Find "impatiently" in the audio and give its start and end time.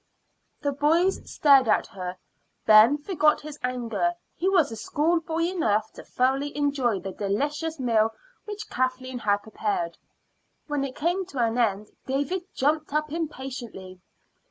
13.11-14.01